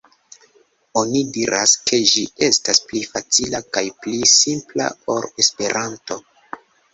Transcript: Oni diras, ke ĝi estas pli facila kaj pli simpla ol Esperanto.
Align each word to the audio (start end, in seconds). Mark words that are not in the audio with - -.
Oni 1.01 1.19
diras, 1.35 1.73
ke 1.89 1.99
ĝi 2.11 2.23
estas 2.47 2.79
pli 2.87 3.03
facila 3.09 3.61
kaj 3.77 3.85
pli 4.07 4.23
simpla 4.33 4.89
ol 5.17 5.29
Esperanto. 5.45 6.19